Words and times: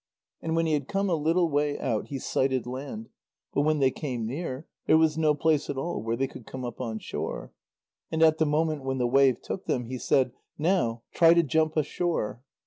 And 0.41 0.55
when 0.55 0.65
he 0.65 0.73
had 0.73 0.87
come 0.87 1.11
a 1.11 1.15
little 1.15 1.47
way 1.47 1.77
out, 1.77 2.07
he 2.07 2.17
sighted 2.17 2.65
land, 2.65 3.09
but 3.53 3.61
when 3.61 3.77
they 3.77 3.91
came 3.91 4.25
near, 4.25 4.65
there 4.87 4.97
was 4.97 5.15
no 5.15 5.35
place 5.35 5.69
at 5.69 5.77
all 5.77 6.01
where 6.01 6.15
they 6.15 6.25
could 6.25 6.47
come 6.47 6.65
up 6.65 6.81
on 6.81 6.97
shore, 6.97 7.53
and 8.11 8.23
at 8.23 8.39
the 8.39 8.47
moment 8.47 8.83
when 8.83 8.97
the 8.97 9.05
wave 9.05 9.43
took 9.43 9.67
them, 9.67 9.85
he 9.85 9.99
said: 9.99 10.31
"Now 10.57 11.03
try 11.13 11.35
to 11.35 11.43
jump 11.43 11.77
ashore." 11.77 12.41